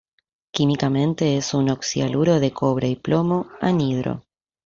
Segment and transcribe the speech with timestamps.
[0.51, 4.23] Químicamente es un oxi-haluro de cobre y plomo, anhidro.